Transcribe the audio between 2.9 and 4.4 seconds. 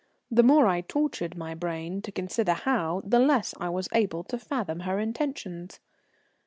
the less I was able to